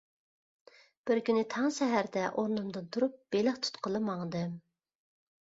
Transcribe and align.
بىر 1.09 1.19
كۈنى 1.27 1.43
تاڭ 1.55 1.67
سەھەردە 1.75 2.23
ئورنۇمدىن 2.31 2.89
تۇرۇپ 2.97 3.21
بېلىق 3.37 3.61
تۇتقىلى 3.69 4.03
ماڭدىم. 4.09 4.59